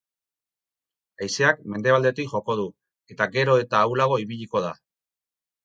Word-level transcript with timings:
Haizeak 1.25 1.61
mendebaldetik 1.73 2.31
joko 2.33 2.57
du, 2.63 2.67
eta 3.15 3.29
gero 3.39 3.61
eta 3.67 3.85
ahulago 3.85 4.21
ibiliko 4.27 4.67
da. 4.69 4.77